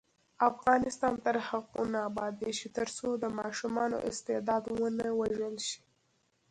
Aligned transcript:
افغانستان 0.49 1.13
تر 1.25 1.35
هغو 1.47 1.81
نه 1.93 1.99
ابادیږي، 2.09 2.67
ترڅو 2.77 3.07
د 3.17 3.25
ماشوم 3.37 3.75
استعداد 4.09 4.63
ونه 4.79 5.07
وژل 5.19 5.55
شي. 5.67 5.81